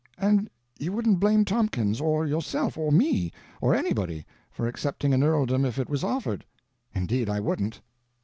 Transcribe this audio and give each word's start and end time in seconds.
"And 0.17 0.49
you 0.79 0.93
wouldn't 0.93 1.19
blame 1.19 1.45
Tompkins, 1.45 2.01
or 2.01 2.25
yourself, 2.25 2.75
or 2.75 2.91
me, 2.91 3.31
or 3.61 3.75
anybody, 3.75 4.25
for 4.49 4.65
accepting 4.65 5.13
an 5.13 5.21
earldom 5.21 5.63
if 5.63 5.77
it 5.77 5.91
was 5.91 6.03
offered?" 6.03 6.43
"Indeed 6.95 7.29
I 7.29 7.39
wouldn't." 7.39 7.81